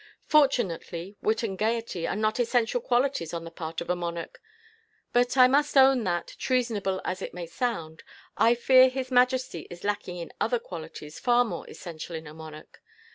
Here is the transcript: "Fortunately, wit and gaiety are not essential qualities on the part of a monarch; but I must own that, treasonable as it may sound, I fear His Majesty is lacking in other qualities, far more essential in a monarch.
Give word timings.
"Fortunately, 0.25 1.15
wit 1.21 1.43
and 1.43 1.55
gaiety 1.55 2.07
are 2.07 2.15
not 2.15 2.39
essential 2.39 2.81
qualities 2.81 3.35
on 3.35 3.43
the 3.43 3.51
part 3.51 3.81
of 3.81 3.89
a 3.91 3.95
monarch; 3.95 4.41
but 5.13 5.37
I 5.37 5.47
must 5.47 5.77
own 5.77 6.05
that, 6.05 6.33
treasonable 6.39 7.01
as 7.05 7.21
it 7.21 7.35
may 7.35 7.45
sound, 7.45 8.01
I 8.35 8.55
fear 8.55 8.89
His 8.89 9.11
Majesty 9.11 9.67
is 9.69 9.83
lacking 9.83 10.17
in 10.17 10.33
other 10.41 10.57
qualities, 10.57 11.19
far 11.19 11.45
more 11.45 11.69
essential 11.69 12.15
in 12.15 12.25
a 12.25 12.33
monarch. 12.33 12.81